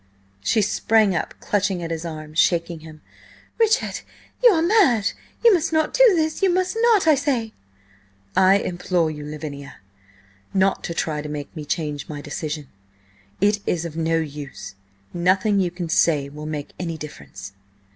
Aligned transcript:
She 0.43 0.63
sprang 0.63 1.15
up, 1.15 1.35
clutching 1.39 1.83
at 1.83 1.91
his 1.91 2.05
arm, 2.05 2.33
shaking 2.33 2.79
him. 2.79 3.01
"Richard, 3.59 3.99
you 4.43 4.49
are 4.49 4.63
mad! 4.63 5.11
You 5.45 5.53
must 5.53 5.71
not 5.71 5.93
do 5.93 6.03
this! 6.15 6.41
You 6.41 6.51
must 6.51 6.75
not, 6.81 7.05
I 7.05 7.13
say!" 7.13 7.53
"I 8.35 8.55
implore 8.57 9.11
you, 9.11 9.23
Lavinia, 9.23 9.75
not 10.55 10.83
to 10.85 10.95
try 10.95 11.21
to 11.21 11.29
make 11.29 11.55
me 11.55 11.65
change 11.65 12.09
my 12.09 12.19
decision. 12.19 12.67
It 13.41 13.59
is 13.67 13.85
of 13.85 13.95
no 13.95 14.17
use. 14.17 14.73
Nothing 15.13 15.59
you 15.59 15.69
can 15.69 15.87
say 15.87 16.29
will 16.29 16.47
make 16.47 16.71
any 16.79 16.97
difference." 16.97 17.53